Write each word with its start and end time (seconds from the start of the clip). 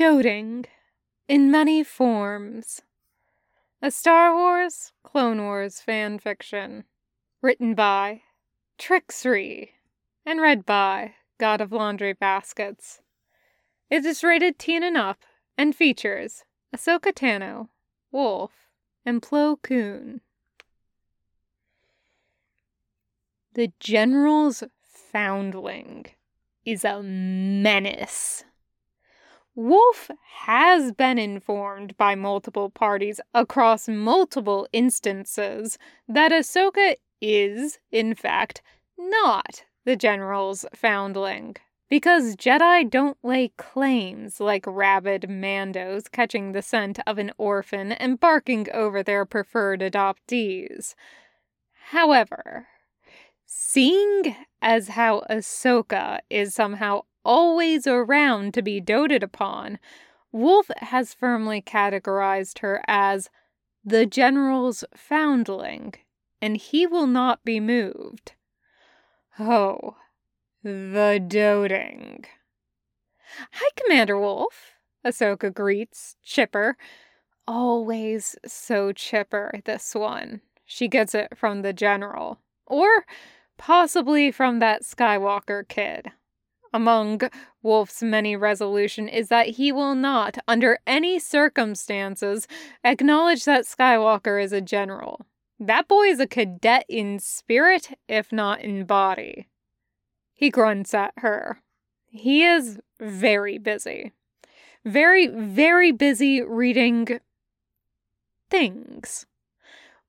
Doting 0.00 0.64
in 1.28 1.50
many 1.50 1.84
forms. 1.84 2.80
A 3.82 3.90
Star 3.90 4.34
Wars, 4.34 4.92
Clone 5.02 5.42
Wars 5.42 5.82
fan 5.82 6.18
fiction. 6.18 6.84
Written 7.42 7.74
by 7.74 8.22
Trixree 8.78 9.72
and 10.24 10.40
read 10.40 10.64
by 10.64 11.16
God 11.36 11.60
of 11.60 11.70
Laundry 11.70 12.14
Baskets. 12.14 13.02
It 13.90 14.06
is 14.06 14.24
rated 14.24 14.58
teen 14.58 14.82
and 14.82 14.96
up 14.96 15.18
and 15.58 15.76
features 15.76 16.44
Ahsoka 16.74 17.12
Tano, 17.12 17.68
Wolffe, 18.10 18.70
and 19.04 19.20
Plo 19.20 19.60
Koon. 19.60 20.22
The 23.52 23.70
General's 23.78 24.64
Foundling 25.12 26.06
is 26.64 26.86
a 26.86 27.02
menace. 27.02 28.44
Wolffe 29.54 30.10
has 30.44 30.92
been 30.92 31.18
informed 31.18 31.96
by 31.96 32.14
multiple 32.14 32.70
parties 32.70 33.20
across 33.34 33.88
multiple 33.88 34.68
instances 34.72 35.76
that 36.08 36.32
Ahsoka 36.32 36.94
is, 37.20 37.78
in 37.90 38.14
fact, 38.14 38.62
not 38.96 39.64
the 39.84 39.96
General's 39.96 40.64
foundling. 40.74 41.56
Because 41.88 42.36
Jedi 42.36 42.88
don't 42.88 43.18
lay 43.24 43.48
claims 43.56 44.38
like 44.38 44.64
rabid 44.66 45.26
Mandos 45.28 46.08
catching 46.10 46.52
the 46.52 46.62
scent 46.62 47.00
of 47.04 47.18
an 47.18 47.32
orphan 47.36 47.90
and 47.90 48.20
barking 48.20 48.68
over 48.72 49.02
their 49.02 49.24
preferred 49.24 49.80
adoptees. 49.80 50.94
However, 51.88 52.68
seeing 53.44 54.36
as 54.62 54.90
how 54.90 55.24
Ahsoka 55.28 56.20
is 56.30 56.54
somehow 56.54 57.02
always 57.24 57.86
around 57.86 58.54
to 58.54 58.62
be 58.62 58.80
doted 58.80 59.22
upon, 59.22 59.78
Wolffe 60.32 60.70
has 60.78 61.14
firmly 61.14 61.60
categorized 61.60 62.60
her 62.60 62.82
as 62.86 63.30
the 63.84 64.06
General's 64.06 64.84
foundling, 64.94 65.94
and 66.40 66.56
he 66.56 66.86
will 66.86 67.06
not 67.06 67.44
be 67.44 67.60
moved. 67.60 68.32
Oh, 69.38 69.96
the 70.62 71.22
doting. 71.26 72.24
Hi, 73.52 73.70
Commander 73.76 74.18
Wolffe, 74.18 74.74
Ahsoka 75.04 75.52
greets, 75.52 76.16
chipper. 76.22 76.76
Always 77.48 78.36
so 78.46 78.92
chipper, 78.92 79.60
this 79.64 79.94
one. 79.94 80.42
She 80.64 80.86
gets 80.86 81.14
it 81.14 81.36
from 81.36 81.62
the 81.62 81.72
General. 81.72 82.38
Or 82.66 83.04
possibly 83.56 84.30
from 84.30 84.60
that 84.60 84.82
Skywalker 84.82 85.66
kid 85.66 86.12
among 86.72 87.22
Wolffe's 87.62 88.02
many 88.02 88.36
resolution 88.36 89.08
is 89.08 89.28
that 89.28 89.48
he 89.48 89.72
will 89.72 89.94
not, 89.94 90.38
under 90.46 90.78
any 90.86 91.18
circumstances, 91.18 92.46
acknowledge 92.84 93.44
that 93.44 93.64
Skywalker 93.64 94.42
is 94.42 94.52
a 94.52 94.60
general. 94.60 95.26
That 95.58 95.88
boy 95.88 96.04
is 96.04 96.20
a 96.20 96.26
cadet 96.26 96.86
in 96.88 97.18
spirit, 97.18 97.98
if 98.08 98.32
not 98.32 98.62
in 98.62 98.84
body. 98.84 99.48
He 100.34 100.48
grunts 100.48 100.94
at 100.94 101.12
her. 101.18 101.60
He 102.06 102.44
is 102.44 102.80
very 102.98 103.58
busy. 103.58 104.12
Very, 104.84 105.26
very 105.26 105.92
busy 105.92 106.42
reading 106.42 107.20
things. 108.48 109.26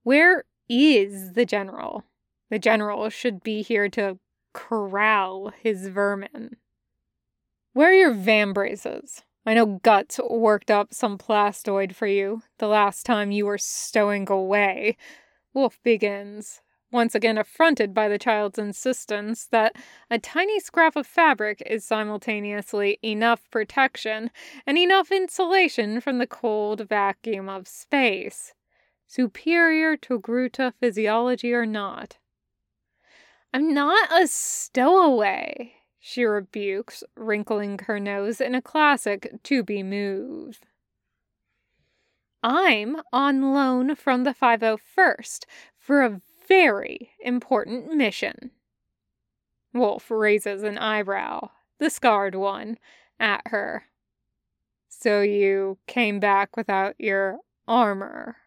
Where 0.03 0.45
is 0.69 1.33
the 1.33 1.45
general? 1.45 2.05
The 2.49 2.59
general 2.59 3.09
should 3.09 3.43
be 3.43 3.61
here 3.61 3.89
to 3.89 4.19
corral 4.53 5.51
his 5.61 5.87
vermin. 5.87 6.57
Where 7.73 7.89
are 7.89 7.93
your 7.93 8.13
vambraces? 8.13 9.23
I 9.45 9.53
know 9.53 9.79
Guts 9.81 10.19
worked 10.29 10.69
up 10.69 10.93
some 10.93 11.17
plastoid 11.17 11.95
for 11.95 12.05
you 12.05 12.43
the 12.59 12.67
last 12.67 13.05
time 13.05 13.31
you 13.31 13.45
were 13.45 13.57
stowing 13.57 14.29
away. 14.29 14.97
Wolffe 15.53 15.79
begins, 15.83 16.61
once 16.91 17.15
again 17.15 17.37
affronted 17.37 17.93
by 17.93 18.07
the 18.07 18.19
child's 18.19 18.59
insistence 18.59 19.47
that 19.47 19.75
a 20.09 20.19
tiny 20.19 20.59
scrap 20.59 20.95
of 20.95 21.07
fabric 21.07 21.63
is 21.65 21.85
simultaneously 21.85 22.99
enough 23.01 23.49
protection 23.49 24.29
and 24.67 24.77
enough 24.77 25.11
insulation 25.11 26.01
from 26.01 26.17
the 26.17 26.27
cold 26.27 26.87
vacuum 26.87 27.49
of 27.49 27.67
space, 27.67 28.53
superior 29.07 29.97
Togruta 29.97 30.73
physiology 30.79 31.53
or 31.53 31.65
not. 31.65 32.17
I'm 33.53 33.73
not 33.73 34.09
a 34.11 34.27
stowaway, 34.27 35.73
she 35.99 36.23
rebukes, 36.23 37.03
wrinkling 37.15 37.79
her 37.87 37.99
nose 37.99 38.39
in 38.39 38.55
a 38.55 38.61
classic 38.61 39.31
to 39.43 39.63
be 39.63 39.83
move. 39.83 40.61
I'm 42.43 43.01
on 43.11 43.53
loan 43.53 43.95
from 43.95 44.23
the 44.23 44.33
501st 44.33 45.45
for 45.77 46.01
a 46.01 46.21
very 46.47 47.11
important 47.19 47.93
mission. 47.93 48.51
Wolffe 49.73 50.09
raises 50.09 50.63
an 50.63 50.77
eyebrow, 50.77 51.49
the 51.77 51.89
scarred 51.89 52.35
one, 52.35 52.77
at 53.19 53.41
her. 53.47 53.85
So 54.89 55.21
you 55.21 55.77
came 55.87 56.19
back 56.19 56.57
without 56.57 56.95
your 56.97 57.39
armor. 57.67 58.37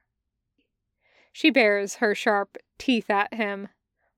She 1.33 1.51
bares 1.51 1.97
her 1.97 2.15
sharp 2.15 2.57
teeth 2.79 3.11
at 3.11 3.35
him, 3.35 3.69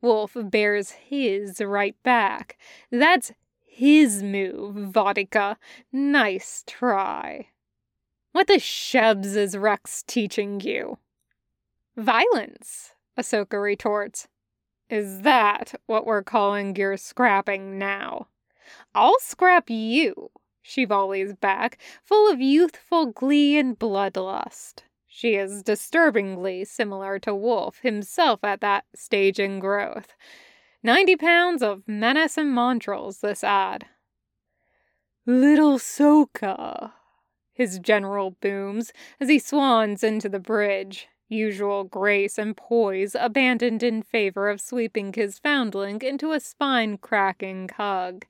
Wolffe 0.03 0.37
bears 0.45 0.91
his 0.91 1.61
right 1.61 1.97
back. 2.03 2.59
That's 2.91 3.33
his 3.65 4.23
move, 4.23 4.93
Vod'ika. 4.93 5.57
Nice 5.93 6.65
try. 6.67 7.49
What 8.33 8.47
the 8.47 8.59
shebs 8.59 9.37
is 9.37 9.57
Rex 9.57 10.03
teaching 10.03 10.61
you? 10.61 10.99
Violence, 11.97 12.93
Ahsoka 13.19 13.61
retorts. 13.61 14.29
Is 14.89 15.23
that 15.23 15.75
what 15.87 16.07
we're 16.07 16.23
calling 16.23 16.77
your 16.77 16.97
scrapping 16.97 17.79
now? 17.79 18.29
I'll 18.95 19.19
scrap 19.21 19.69
you, 19.69 20.31
she 20.63 20.85
volleys 20.85 21.35
back, 21.35 21.79
full 22.05 22.31
of 22.31 22.41
youthful 22.41 23.07
glee 23.07 23.59
and 23.59 23.79
bloodlust. 23.79 24.83
She 25.19 25.37
is 25.37 25.63
disturbingly 25.63 26.67
similar 26.67 27.19
to 27.21 27.35
Wolffe 27.35 27.79
himself 27.79 28.45
at 28.45 28.61
that 28.61 28.85
stage 28.95 29.41
in 29.41 29.61
growth. 29.61 30.13
Ninety 30.83 31.17
pounds 31.17 31.63
of 31.63 31.89
menace 31.89 32.37
and 32.37 32.55
montrals, 32.55 33.21
this 33.21 33.43
ad. 33.43 33.87
Little 35.25 35.79
Soka, 35.79 36.93
his 37.55 37.79
general 37.79 38.33
booms 38.43 38.93
as 39.19 39.31
he 39.31 39.39
swans 39.39 40.05
into 40.05 40.29
the 40.29 40.39
bridge, 40.39 41.09
usual 41.31 41.85
grace 41.85 42.37
and 42.37 42.55
poise 42.55 43.17
abandoned 43.19 43.83
in 43.83 44.03
favor 44.03 44.51
of 44.51 44.61
sweeping 44.61 45.15
his 45.15 45.39
foundling 45.39 46.03
into 46.03 46.33
a 46.33 46.41
spine 46.41 46.99
cracking 46.99 47.71
hug. 47.75 48.27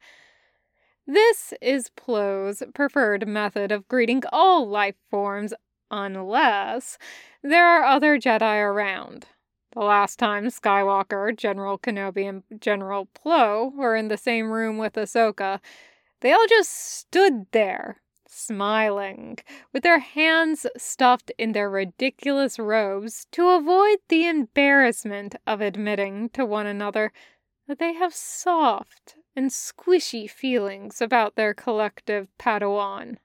This 1.05 1.53
is 1.61 1.91
Plo's 1.97 2.63
preferred 2.75 3.27
method 3.27 3.73
of 3.73 3.89
greeting 3.89 4.23
all 4.33 4.69
life 4.69 4.95
forms 5.11 5.53
unless 5.91 6.99
there 7.43 7.67
are 7.67 7.85
other 7.85 8.19
Jedi 8.19 8.61
around. 8.61 9.27
The 9.73 9.81
last 9.81 10.19
time 10.19 10.47
Skywalker, 10.47 11.37
General 11.37 11.79
Kenobi, 11.79 12.27
and 12.29 12.43
General 12.61 13.09
Plo 13.15 13.75
were 13.75 13.95
in 13.95 14.09
the 14.09 14.17
same 14.17 14.51
room 14.51 14.79
with 14.79 14.95
Ahsoka, 14.95 15.61
they 16.21 16.33
all 16.33 16.47
just 16.49 16.71
stood 16.73 17.47
there, 17.53 18.01
smiling, 18.27 19.39
with 19.73 19.83
their 19.83 19.99
hands 19.99 20.67
stuffed 20.77 21.31
in 21.37 21.53
their 21.53 21.69
ridiculous 21.69 22.59
robes 22.59 23.27
to 23.33 23.51
avoid 23.51 23.99
the 24.09 24.27
embarrassment 24.27 25.37
of 25.47 25.61
admitting 25.61 26.31
to 26.31 26.47
one 26.47 26.67
another 26.67 27.13
that 27.69 27.79
they 27.79 27.93
have 27.93 28.15
soft 28.15 29.17
and 29.35 29.51
squishy 29.51 30.29
feelings 30.29 31.03
about 31.03 31.35
their 31.37 31.53
collective 31.53 32.29
Padawan. 32.39 33.19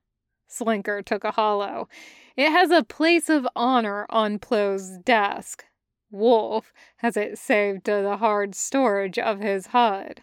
Slinker 0.51 1.01
took 1.01 1.23
a 1.23 1.31
holo. 1.31 1.87
It 2.35 2.49
has 2.51 2.71
a 2.71 2.83
place 2.83 3.29
of 3.29 3.47
honor 3.55 4.05
on 4.09 4.39
Plo's 4.39 4.97
desk. 4.97 5.65
Wolffe 6.11 6.73
has 6.97 7.15
it 7.15 7.37
saved 7.37 7.85
to 7.85 8.01
the 8.01 8.17
hard 8.17 8.53
storage 8.53 9.17
of 9.17 9.39
his 9.39 9.67
HUD. 9.67 10.21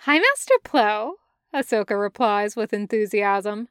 Hi, 0.00 0.18
Master 0.18 0.54
Plo, 0.62 1.14
Ahsoka 1.54 1.98
replies 1.98 2.54
with 2.54 2.72
enthusiasm. 2.72 3.68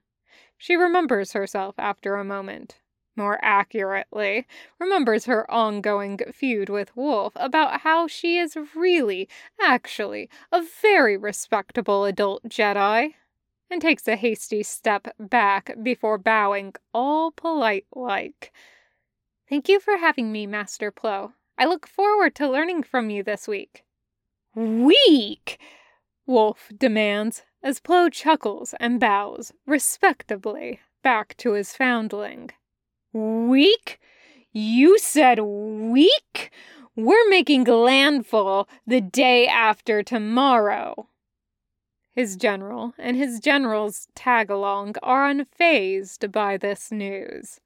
She 0.58 0.76
remembers 0.76 1.34
herself 1.34 1.76
after 1.78 2.16
a 2.16 2.24
moment. 2.24 2.80
More 3.16 3.38
accurately, 3.44 4.48
remembers 4.80 5.26
her 5.26 5.50
ongoing 5.52 6.20
feud 6.34 6.70
with 6.70 6.96
Wolffe 6.96 7.34
about 7.36 7.82
how 7.82 8.08
she 8.08 8.38
is 8.38 8.58
really, 8.76 9.30
actually, 9.62 10.30
a 10.52 10.64
very 10.82 11.16
respectable 11.16 12.06
adult 12.06 12.44
Jedi 12.46 13.14
and 13.70 13.82
takes 13.82 14.08
a 14.08 14.16
hasty 14.16 14.64
step 14.64 15.08
back 15.20 15.76
before 15.82 16.18
bowing 16.18 16.74
all 16.94 17.32
polite 17.32 17.86
like. 17.96 18.54
Thank 19.50 19.68
you 19.70 19.80
for 19.80 19.98
having 19.98 20.32
me, 20.32 20.48
Master 20.48 20.92
Plo. 20.92 21.34
I 21.58 21.66
look 21.66 21.88
forward 21.88 22.36
to 22.36 22.50
learning 22.50 22.84
from 22.84 23.10
you 23.10 23.24
this 23.24 23.48
week. 23.48 23.84
Week? 24.56 25.60
Wolffe 26.26 26.72
demands, 26.78 27.44
as 27.62 27.80
Plo 27.80 28.12
chuckles 28.12 28.74
and 28.80 29.00
bows, 29.00 29.52
respectably, 29.66 30.80
back 31.04 31.36
to 31.38 31.54
his 31.54 31.76
foundling. 31.76 32.52
Week? 33.12 34.00
You 34.52 34.98
said 35.00 35.40
week? 35.40 36.52
We're 36.96 37.30
making 37.30 37.64
landfall 37.64 38.68
the 38.86 39.02
day 39.02 39.48
after 39.48 40.04
tomorrow. 40.04 41.08
His 42.14 42.36
general 42.36 42.94
and 43.00 43.18
his 43.18 43.40
general's 43.40 44.08
tag 44.14 44.52
along 44.52 44.96
are 45.02 45.28
unfazed 45.28 46.32
by 46.32 46.58
this 46.58 46.92
news. 46.92 47.60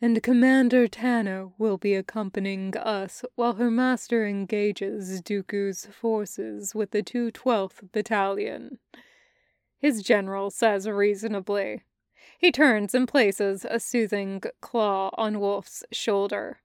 And 0.00 0.20
Commander 0.20 0.88
Tano 0.88 1.52
will 1.58 1.78
be 1.78 1.94
accompanying 1.94 2.76
us 2.76 3.24
while 3.36 3.54
her 3.54 3.70
master 3.70 4.26
engages 4.26 5.22
Dooku's 5.22 5.86
forces 5.86 6.74
with 6.74 6.90
the 6.90 7.02
212th 7.02 7.92
Battalion. 7.92 8.78
His 9.78 10.02
general 10.02 10.50
says 10.50 10.88
reasonably. 10.88 11.82
He 12.36 12.50
turns 12.50 12.94
and 12.94 13.06
places 13.06 13.64
a 13.68 13.78
soothing 13.78 14.42
claw 14.60 15.10
on 15.16 15.38
Wolffe's 15.40 15.84
shoulder. 15.92 16.60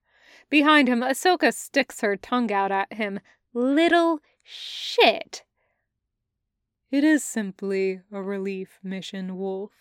Behind 0.49 0.87
him, 0.87 1.01
Ahsoka 1.01 1.53
sticks 1.53 2.01
her 2.01 2.15
tongue 2.15 2.51
out 2.51 2.71
at 2.71 2.93
him. 2.93 3.19
Little 3.53 4.19
shit! 4.43 5.43
It 6.93 7.03
is 7.03 7.23
simply 7.23 8.01
a 8.11 8.21
relief 8.21 8.77
mission, 8.83 9.35
Wolffe, 9.39 9.71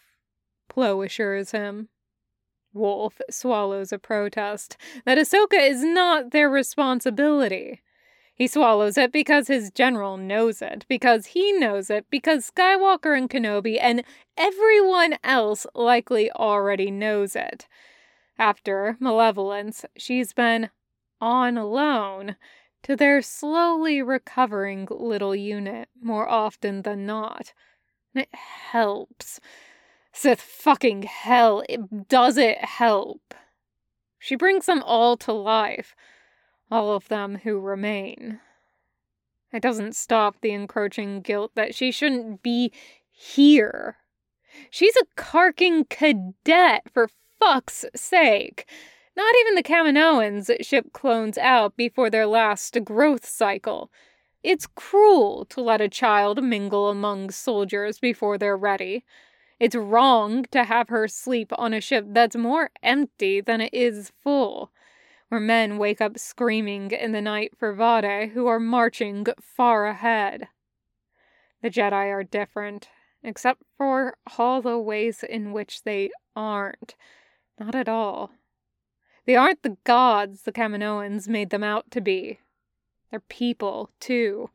Plo 0.71 1.05
assures 1.05 1.51
him. 1.51 1.91
Wolffe 2.73 3.21
swallows 3.29 3.93
a 3.93 3.99
protest 3.99 4.79
that 5.05 5.19
Ahsoka 5.19 5.61
is 5.61 5.85
not 5.85 6.31
their 6.31 6.49
responsibility. 6.49 7.83
He 8.35 8.47
swallows 8.47 8.97
it 8.97 9.13
because 9.13 9.49
his 9.49 9.71
general 9.71 10.17
knows 10.17 10.63
it, 10.63 10.87
because 10.89 11.27
he 11.27 11.53
knows 11.53 11.91
it, 11.91 12.07
because 12.09 12.51
Skywalker 12.51 13.15
and 13.15 13.29
Kenobi 13.29 13.77
and 13.79 14.05
everyone 14.39 15.19
else 15.23 15.67
likely 15.75 16.33
already 16.33 16.91
knows 16.91 17.37
it. 17.37 17.69
After 18.39 18.97
Malevolence, 19.01 19.85
she's 19.99 20.33
been 20.33 20.71
on 21.21 21.57
loan 21.57 22.37
to 22.83 22.97
their 22.97 23.23
slowly 23.23 24.03
recovering 24.03 24.89
little 24.91 25.35
unit 25.35 25.89
more 26.01 26.29
often 26.29 26.83
than 26.83 27.07
not. 27.07 27.53
And 28.15 28.23
it 28.25 28.35
helps. 28.35 29.41
Sith 30.13 30.41
fucking 30.41 31.03
hell, 31.05 31.63
it 31.69 32.09
does 32.09 32.37
it 32.37 32.59
help. 32.59 33.35
She 34.19 34.37
brings 34.37 34.67
them 34.67 34.83
all 34.85 35.17
to 35.19 35.33
life, 35.33 35.97
all 36.71 36.95
of 36.95 37.09
them 37.09 37.39
who 37.45 37.59
remain. 37.59 38.41
It 39.53 39.63
doesn't 39.63 39.97
stop 39.97 40.37
the 40.41 40.53
encroaching 40.53 41.21
guilt 41.21 41.53
that 41.55 41.75
she 41.75 41.91
shouldn't 41.91 42.43
be 42.43 42.73
here. 43.11 43.97
She's 44.71 44.97
a 44.97 45.07
carking 45.17 45.85
cadet, 45.85 46.85
for 46.93 47.09
fuck's 47.39 47.85
sake. 47.95 48.67
Not 49.15 49.35
even 49.41 49.55
the 49.55 49.63
Kaminoans 49.63 50.51
ship 50.65 50.93
clones 50.93 51.37
out 51.37 51.77
before 51.77 52.09
their 52.09 52.27
last 52.27 52.83
growth 52.85 53.27
cycle. 53.27 53.91
It's 54.43 54.67
cruel 54.67 55.45
to 55.47 55.61
let 55.61 55.81
a 55.81 55.89
child 55.89 56.43
mingle 56.43 56.89
among 56.89 57.31
soldiers 57.31 57.99
before 57.99 58.39
they're 58.39 58.57
ready. 58.57 59.05
It's 59.61 59.77
wrong 59.77 60.45
to 60.51 60.65
have 60.65 60.89
her 60.89 61.07
sleep 61.07 61.53
on 61.57 61.73
a 61.73 61.81
ship 61.81 62.07
that's 62.09 62.35
more 62.35 62.71
empty 62.83 63.41
than 63.41 63.61
it 63.61 63.73
is 63.73 64.11
full, 64.21 64.73
where 65.29 65.41
men 65.41 65.79
wake 65.79 66.01
up 66.01 66.19
screaming 66.19 66.91
in 66.91 67.13
the 67.13 67.21
night 67.21 67.53
for 67.57 67.73
vode 67.73 68.31
who 68.31 68.47
are 68.49 68.59
marching 68.59 69.27
far 69.41 69.87
ahead. 69.87 70.49
The 71.63 71.71
Jedi 71.71 71.93
are 71.93 72.25
different, 72.25 72.89
except 73.23 73.63
for 73.79 74.17
all 74.37 74.61
the 74.61 74.79
ways 74.79 75.23
in 75.23 75.53
which 75.53 75.85
they 75.85 76.11
aren't. 76.35 76.97
Not 77.61 77.77
at 77.77 77.89
all. 77.89 78.33
They 79.25 79.37
aren't 79.37 79.63
the 79.63 79.77
gods 79.85 80.43
the 80.43 80.53
Kaminoans 80.53 81.29
made 81.29 81.51
them 81.51 81.63
out 81.63 81.91
to 81.93 82.01
be. 82.01 82.41
They're 83.11 83.21
people, 83.21 83.91
too. 84.01 84.51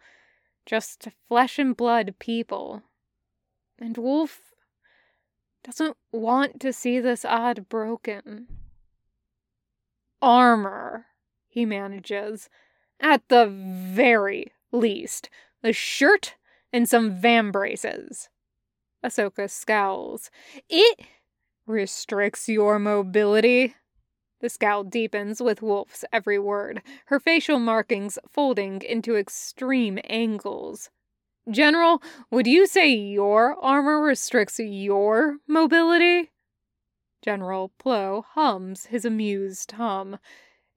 Just 0.65 1.07
flesh 1.27 1.57
and 1.57 1.77
blood 1.77 2.15
people. 2.19 2.83
And 3.79 3.95
Wolffe 3.97 4.53
doesn't 5.63 5.95
want 6.11 6.59
to 6.61 6.73
see 6.73 6.99
this 6.99 7.23
odd 7.23 7.69
broken. 7.69 8.47
Armor, 10.21 11.05
he 11.47 11.65
manages. 11.65 12.49
At 12.99 13.27
the 13.29 13.45
very 13.47 14.51
least, 14.71 15.29
a 15.63 15.71
shirt 15.71 16.35
and 16.73 16.89
some 16.89 17.21
vambraces. 17.21 18.27
Ahsoka 19.03 19.49
scowls. 19.49 20.31
It 20.69 20.99
restricts 21.65 22.49
your 22.49 22.79
mobility, 22.79 23.75
the 24.39 24.49
scowl 24.49 24.83
deepens 24.83 25.41
with 25.41 25.61
Wolffe's 25.61 26.05
every 26.13 26.39
word, 26.39 26.81
her 27.05 27.19
facial 27.19 27.59
markings 27.59 28.19
folding 28.29 28.81
into 28.81 29.15
extreme 29.15 29.99
angles. 30.05 30.89
General, 31.49 32.01
would 32.29 32.45
you 32.45 32.67
say 32.67 32.89
your 32.89 33.55
armor 33.63 34.01
restricts 34.01 34.59
your 34.59 35.37
mobility? 35.47 36.31
General 37.21 37.71
Plo 37.79 38.23
hums 38.33 38.87
his 38.87 39.05
amused 39.05 39.71
hum. 39.73 40.17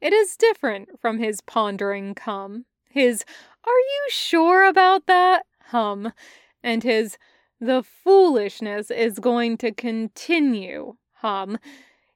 It 0.01 0.13
is 0.13 0.37
different 0.37 1.01
from 1.01 1.19
his 1.19 1.41
pondering 1.41 2.15
cum, 2.15 2.65
his 2.89 3.25
are 3.65 3.79
you 3.79 4.07
sure 4.09 4.67
about 4.67 5.07
that 5.07 5.45
hum, 5.67 6.13
and 6.63 6.83
his 6.83 7.19
the 7.61 7.83
foolishness 7.83 8.91
is 8.91 9.19
going 9.19 9.59
to 9.59 9.71
continue 9.71 10.97
hum 11.17 11.59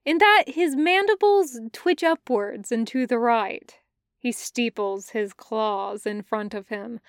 in 0.04 0.18
that 0.18 0.44
his 0.48 0.76
mandibles 0.76 1.58
twitch 1.72 2.02
upwards 2.02 2.70
and 2.70 2.86
to 2.88 3.06
the 3.06 3.18
right. 3.18 3.78
He 4.18 4.32
steeples 4.32 5.10
his 5.10 5.32
claws 5.32 6.06
in 6.06 6.22
front 6.22 6.54
of 6.54 6.68
him, 6.68 7.00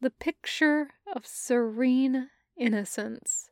the 0.00 0.10
picture 0.10 0.90
of 1.14 1.26
serene 1.26 2.28
innocence. 2.56 3.50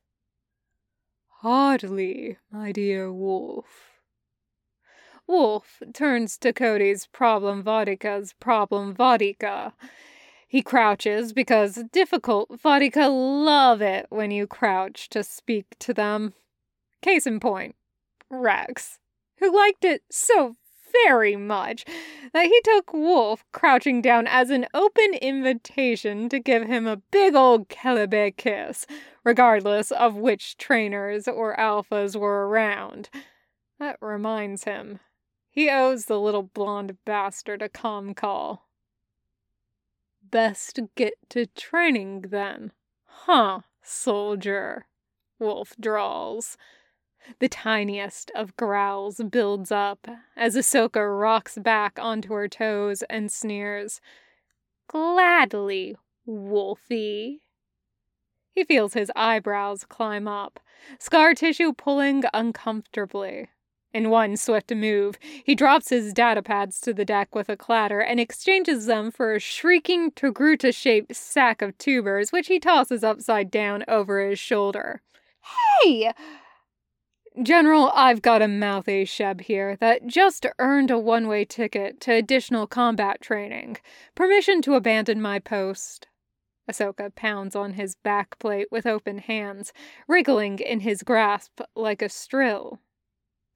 Hardly, 1.40 2.38
my 2.50 2.72
dear 2.72 3.12
Wolffe. 3.12 4.00
Wolffe 5.26 5.82
turns 5.92 6.36
to 6.38 6.52
Cody's 6.52 7.06
problem 7.06 7.62
vod'ika's 7.62 8.34
problem 8.34 8.94
vod'ika. 8.94 9.72
He 10.46 10.62
crouches 10.62 11.32
because 11.32 11.84
difficult 11.92 12.60
vod'ika 12.62 13.08
love 13.08 13.80
it 13.80 14.06
when 14.10 14.30
you 14.30 14.46
crouch 14.46 15.08
to 15.10 15.24
speak 15.24 15.66
to 15.80 15.94
them. 15.94 16.34
Case 17.00 17.26
in 17.26 17.40
point, 17.40 17.74
Rex, 18.40 18.98
who 19.38 19.54
liked 19.54 19.84
it 19.84 20.02
so 20.10 20.56
very 21.06 21.36
much 21.36 21.84
that 22.32 22.46
he 22.46 22.60
took 22.62 22.92
Wolffe 22.92 23.44
crouching 23.52 24.00
down 24.00 24.26
as 24.26 24.50
an 24.50 24.66
open 24.74 25.14
invitation 25.14 26.28
to 26.28 26.38
give 26.38 26.66
him 26.66 26.86
a 26.86 26.96
big 26.96 27.34
old 27.34 27.68
Keldabe 27.68 28.36
kiss, 28.36 28.86
regardless 29.24 29.90
of 29.90 30.14
which 30.14 30.56
trainers 30.56 31.26
or 31.26 31.56
alphas 31.56 32.16
were 32.16 32.48
around. 32.48 33.10
That 33.78 33.96
reminds 34.00 34.64
him. 34.64 35.00
He 35.50 35.70
owes 35.70 36.06
the 36.06 36.20
little 36.20 36.42
blonde 36.42 36.96
bastard 37.04 37.62
a 37.62 37.68
com 37.68 38.14
call. 38.14 38.68
Best 40.22 40.80
get 40.96 41.14
to 41.30 41.46
training 41.46 42.26
then. 42.30 42.72
Huh, 43.04 43.60
soldier, 43.82 44.86
Wolffe 45.38 45.76
drawls. 45.80 46.56
The 47.38 47.48
tiniest 47.48 48.30
of 48.34 48.56
growls 48.56 49.20
builds 49.30 49.72
up 49.72 50.06
as 50.36 50.56
Ahsoka 50.56 51.20
rocks 51.20 51.58
back 51.58 51.98
onto 52.00 52.32
her 52.34 52.48
toes 52.48 53.02
and 53.10 53.30
sneers. 53.30 54.00
Gladly, 54.88 55.96
Wolfie. 56.26 57.40
He 58.52 58.64
feels 58.64 58.94
his 58.94 59.10
eyebrows 59.16 59.84
climb 59.84 60.28
up, 60.28 60.60
scar 60.98 61.34
tissue 61.34 61.72
pulling 61.72 62.22
uncomfortably. 62.32 63.48
In 63.92 64.10
one 64.10 64.36
swift 64.36 64.74
move, 64.74 65.18
he 65.44 65.54
drops 65.54 65.88
his 65.90 66.12
data 66.12 66.42
pads 66.42 66.80
to 66.80 66.92
the 66.92 67.04
deck 67.04 67.34
with 67.34 67.48
a 67.48 67.56
clatter 67.56 68.00
and 68.00 68.18
exchanges 68.18 68.86
them 68.86 69.12
for 69.12 69.34
a 69.34 69.38
shrieking 69.38 70.10
Togruta 70.10 70.74
shaped 70.74 71.14
sack 71.14 71.62
of 71.62 71.78
tubers, 71.78 72.32
which 72.32 72.48
he 72.48 72.58
tosses 72.58 73.04
upside 73.04 73.52
down 73.52 73.84
over 73.86 74.28
his 74.28 74.38
shoulder. 74.38 75.00
Hey! 75.82 76.12
General, 77.42 77.90
I've 77.96 78.22
got 78.22 78.42
a 78.42 78.48
mouthy 78.48 79.04
Sheb 79.04 79.40
here 79.40 79.74
that 79.80 80.06
just 80.06 80.46
earned 80.60 80.92
a 80.92 80.98
one 80.98 81.26
way 81.26 81.44
ticket 81.44 82.00
to 82.02 82.12
additional 82.12 82.68
combat 82.68 83.20
training. 83.20 83.78
Permission 84.14 84.62
to 84.62 84.74
abandon 84.74 85.20
my 85.20 85.40
post. 85.40 86.06
Ahsoka 86.70 87.12
pounds 87.12 87.56
on 87.56 87.72
his 87.72 87.96
back 87.96 88.38
plate 88.38 88.68
with 88.70 88.86
open 88.86 89.18
hands, 89.18 89.72
wriggling 90.06 90.60
in 90.60 90.80
his 90.80 91.02
grasp 91.02 91.60
like 91.74 92.02
a 92.02 92.08
strill. 92.08 92.78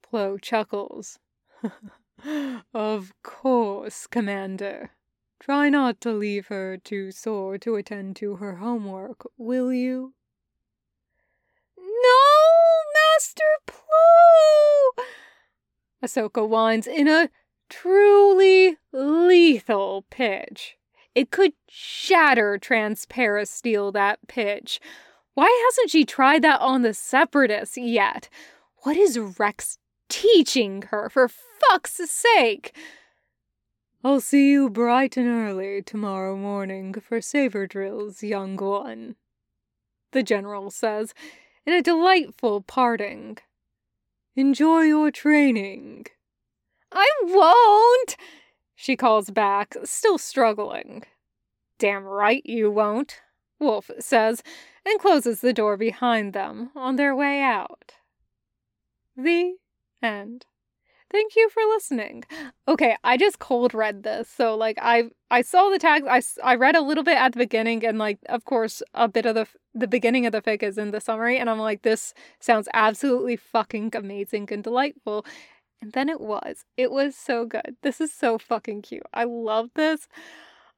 Plo 0.03 0.39
chuckles. 0.41 1.17
of 2.73 3.13
course, 3.23 4.07
Commander. 4.07 4.91
Try 5.39 5.69
not 5.69 6.01
to 6.01 6.11
leave 6.11 6.47
her 6.47 6.75
too 6.75 7.11
sore 7.11 7.57
to 7.59 7.75
attend 7.75 8.17
to 8.17 8.35
her 8.35 8.57
homework, 8.57 9.25
will 9.37 9.71
you? 9.71 10.13
Master 13.19 13.43
Plo! 13.67 15.03
Ahsoka 16.01 16.47
whines 16.47 16.87
in 16.87 17.09
a 17.09 17.29
truly 17.67 18.77
lethal 18.93 20.05
pitch. 20.09 20.77
It 21.13 21.29
could 21.29 21.51
shatter 21.67 22.57
transparasteel, 22.57 23.91
that 23.91 24.25
pitch. 24.29 24.79
Why 25.33 25.65
hasn't 25.65 25.91
she 25.91 26.05
tried 26.05 26.43
that 26.43 26.61
on 26.61 26.81
the 26.81 26.93
Separatists 26.93 27.75
yet? 27.75 28.29
What 28.83 28.95
is 28.95 29.19
Rex 29.19 29.79
teaching 30.07 30.83
her, 30.83 31.09
for 31.09 31.27
fuck's 31.27 31.99
sake? 32.09 32.73
I'll 34.01 34.21
see 34.21 34.49
you 34.49 34.69
bright 34.69 35.17
and 35.17 35.27
early 35.27 35.81
tomorrow 35.81 36.37
morning 36.37 36.93
for 36.93 37.19
saber 37.19 37.67
drills, 37.67 38.23
young 38.23 38.55
one, 38.55 39.17
the 40.13 40.23
general 40.23 40.71
says 40.71 41.13
in 41.65 41.73
a 41.73 41.81
delightful 41.81 42.61
parting. 42.61 43.37
Enjoy 44.35 44.81
your 44.81 45.11
training. 45.11 46.05
I 46.91 47.07
won't, 47.23 48.15
she 48.75 48.95
calls 48.95 49.29
back, 49.29 49.75
still 49.83 50.17
struggling. 50.17 51.03
Damn 51.77 52.03
right 52.03 52.41
you 52.45 52.71
won't, 52.71 53.21
Wolffe 53.59 53.91
says, 53.99 54.41
and 54.85 54.99
closes 54.99 55.41
the 55.41 55.53
door 55.53 55.77
behind 55.77 56.33
them 56.33 56.71
on 56.75 56.95
their 56.95 57.15
way 57.15 57.41
out. 57.41 57.93
The 59.15 59.55
end. 60.01 60.45
Thank 61.11 61.35
you 61.35 61.49
for 61.49 61.63
listening. 61.63 62.23
Okay, 62.67 62.95
I 63.03 63.17
just 63.17 63.39
cold 63.39 63.73
read 63.73 64.03
this. 64.03 64.29
So 64.29 64.55
like 64.55 64.77
I 64.81 65.05
I 65.31 65.41
saw 65.41 65.69
the 65.69 65.79
tags. 65.79 66.05
I 66.07 66.21
I 66.51 66.55
read 66.55 66.75
a 66.75 66.81
little 66.81 67.03
bit 67.03 67.17
at 67.17 67.33
the 67.33 67.39
beginning 67.39 67.83
and 67.85 67.97
like 67.97 68.19
of 68.27 68.45
course 68.45 68.83
a 68.93 69.07
bit 69.07 69.25
of 69.25 69.33
the 69.35 69.47
the 69.73 69.87
beginning 69.87 70.25
of 70.27 70.31
the 70.33 70.41
fic 70.41 70.61
is 70.61 70.77
in 70.77 70.91
the 70.91 71.01
summary 71.01 71.37
and 71.37 71.49
I'm 71.49 71.59
like 71.59 71.81
this 71.81 72.13
sounds 72.39 72.67
absolutely 72.73 73.35
fucking 73.37 73.91
amazing 73.95 74.49
and 74.51 74.63
delightful. 74.63 75.25
And 75.81 75.93
then 75.93 76.09
it 76.09 76.21
was. 76.21 76.65
It 76.77 76.91
was 76.91 77.15
so 77.15 77.45
good. 77.45 77.77
This 77.83 78.01
is 78.01 78.13
so 78.13 78.37
fucking 78.37 78.81
cute. 78.83 79.03
I 79.13 79.23
love 79.23 79.69
this. 79.75 80.07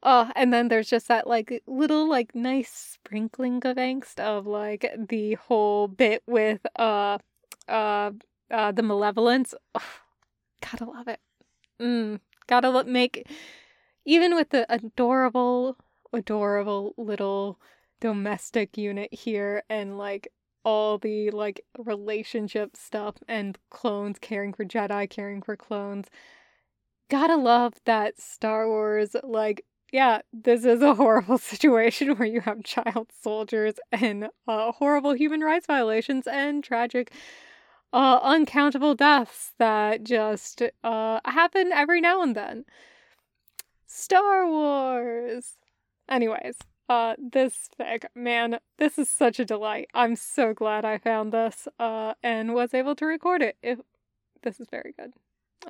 Oh, 0.03 0.31
and 0.35 0.53
then 0.53 0.67
there's 0.69 0.89
just 0.89 1.07
that 1.09 1.27
like 1.27 1.61
little 1.67 2.07
like 2.09 2.33
nice 2.35 2.71
sprinkling 2.71 3.57
of 3.65 3.77
angst 3.77 4.19
of 4.19 4.47
like 4.47 4.85
the 4.97 5.35
whole 5.35 5.87
bit 5.87 6.23
with 6.27 6.61
uh 6.77 7.17
uh 7.67 8.11
uh 8.51 8.71
the 8.71 8.83
malevolence. 8.83 9.53
Oh, 9.75 9.81
gotta 10.61 10.85
love 10.85 11.07
it. 11.07 11.19
Mm, 11.81 12.19
gotta 12.47 12.83
make 12.85 13.27
even 14.05 14.35
with 14.35 14.49
the 14.49 14.65
adorable, 14.73 15.77
adorable 16.13 16.93
little 16.97 17.59
domestic 17.99 18.77
unit 18.77 19.13
here 19.13 19.63
and 19.69 19.97
like 19.97 20.27
all 20.63 20.97
the 20.97 21.31
like 21.31 21.61
relationship 21.77 22.75
stuff 22.75 23.15
and 23.27 23.57
clones 23.69 24.17
caring 24.19 24.53
for 24.53 24.65
Jedi, 24.65 25.09
caring 25.09 25.41
for 25.41 25.55
clones. 25.55 26.07
Gotta 27.09 27.35
love 27.35 27.73
that 27.85 28.19
Star 28.21 28.67
Wars, 28.69 29.15
like, 29.23 29.65
yeah, 29.91 30.21
this 30.31 30.63
is 30.63 30.81
a 30.81 30.95
horrible 30.95 31.37
situation 31.37 32.15
where 32.15 32.27
you 32.27 32.41
have 32.41 32.63
child 32.63 33.11
soldiers 33.21 33.75
and 33.91 34.29
uh, 34.47 34.71
horrible 34.71 35.13
human 35.13 35.41
rights 35.41 35.67
violations 35.67 36.25
and 36.27 36.63
tragic, 36.63 37.11
uh, 37.93 38.19
uncountable 38.21 38.95
deaths 38.95 39.53
that 39.57 40.03
just 40.03 40.61
uh, 40.83 41.19
happen 41.25 41.71
every 41.71 42.01
now 42.01 42.21
and 42.21 42.35
then. 42.35 42.65
Star 43.85 44.47
Wars! 44.47 45.57
Anyways, 46.07 46.57
uh, 46.89 47.15
this 47.17 47.69
fic, 47.79 48.05
man, 48.15 48.59
this 48.77 48.97
is 48.97 49.09
such 49.09 49.39
a 49.39 49.45
delight. 49.45 49.87
I'm 49.93 50.15
so 50.15 50.53
glad 50.53 50.85
I 50.85 50.97
found 50.97 51.31
this, 51.31 51.67
uh, 51.79 52.13
and 52.23 52.53
was 52.53 52.73
able 52.73 52.95
to 52.95 53.05
record 53.05 53.41
it. 53.41 53.57
If 53.61 53.79
this 54.43 54.59
is 54.59 54.67
very 54.69 54.93
good. 54.97 55.13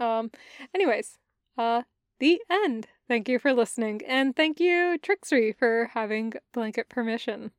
Um, 0.02 0.32
anyways, 0.74 1.18
uh, 1.58 1.84
the 2.20 2.42
end. 2.50 2.88
Thank 3.08 3.28
you 3.28 3.40
for 3.40 3.54
listening, 3.54 4.02
and 4.08 4.36
thank 4.36 4.60
you, 4.60 4.98
Trixree, 5.02 5.56
for 5.56 5.92
having 5.94 6.34
blanket 6.54 6.88
permission. 6.88 7.52